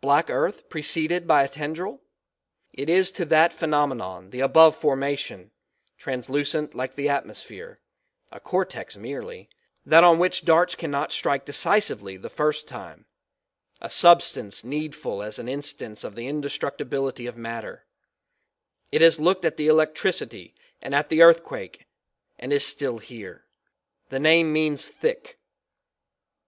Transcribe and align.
Black 0.00 0.28
earth 0.30 0.68
preceded 0.68 1.28
by 1.28 1.44
a 1.44 1.48
tendril? 1.48 2.00
It 2.72 2.88
is 2.88 3.12
to 3.12 3.24
that 3.26 3.52
phenomenon 3.52 4.30
the 4.30 4.40
above 4.40 4.74
formation, 4.74 5.52
translucent 5.96 6.74
like 6.74 6.96
the 6.96 7.08
atmosphere 7.08 7.78
a 8.32 8.40
cortex 8.40 8.96
merely 8.96 9.48
that 9.86 10.02
on 10.02 10.18
which 10.18 10.44
darts 10.44 10.74
cannot 10.74 11.12
strike 11.12 11.44
decisively 11.44 12.16
the 12.16 12.28
first 12.28 12.66
time, 12.66 13.06
a 13.80 13.88
substance 13.88 14.64
needful 14.64 15.22
as 15.22 15.38
an 15.38 15.48
instance 15.48 16.02
of 16.02 16.16
the 16.16 16.26
indestructibility 16.26 17.28
of 17.28 17.36
matter; 17.36 17.86
it 18.90 19.02
has 19.02 19.20
looked 19.20 19.44
at 19.44 19.56
the 19.56 19.68
electricity 19.68 20.52
and 20.82 20.96
at 20.96 21.10
the 21.10 21.22
earth 21.22 21.44
quake 21.44 21.86
and 22.40 22.52
is 22.52 22.66
still 22.66 22.98
here; 22.98 23.44
the 24.08 24.18
name 24.18 24.52
means 24.52 24.88
thick. 24.88 25.38